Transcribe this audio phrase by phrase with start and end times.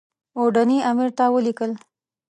[0.39, 1.71] اوډني امیر ته ولیکل.